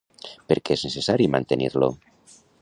Per 0.51 0.55
què 0.69 0.77
és 0.77 0.85
necessari 0.87 1.29
mantenir-lo? 1.35 1.91